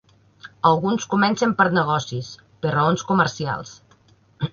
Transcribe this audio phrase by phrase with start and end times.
[0.69, 2.31] Alguns comencen per negocis,
[2.65, 3.75] per raons comercials.